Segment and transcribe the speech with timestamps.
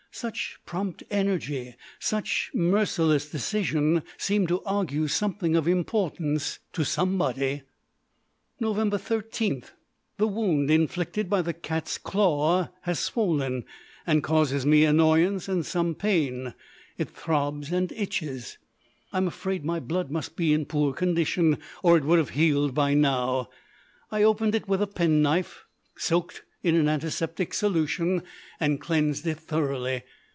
[0.13, 7.61] Such prompt energy, such merciless decision, seemed to argue something of importance to somebody.
[8.59, 9.01] Nov.
[9.01, 9.63] 13.
[10.17, 13.63] The wound inflicted by the cat's claw has swollen,
[14.05, 16.55] and causes me annoyance and some pain.
[16.97, 18.57] It throbs and itches.
[19.13, 22.93] I'm afraid my blood must be in poor condition, or it would have healed by
[22.95, 23.49] now.
[24.11, 25.63] I opened it with a penknife
[25.95, 28.21] soaked in an antiseptic solution,
[28.59, 30.03] and cleansed it thoroughly.